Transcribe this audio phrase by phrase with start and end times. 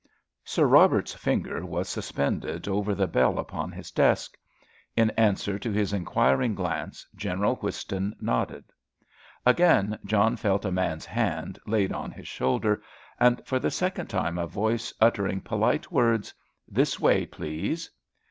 [0.43, 4.35] Sir Robert's finger was suspended over the bell upon his desk.
[4.95, 8.63] In answer to his inquiring glance, General Whiston nodded.
[9.45, 12.81] Again John felt a man's hand laid on his shoulder,
[13.19, 16.33] and for the second time a voice uttering polite words:
[16.67, 17.91] "This way, please!"